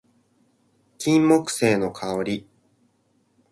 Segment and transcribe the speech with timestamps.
[0.97, 2.47] 金木犀の香り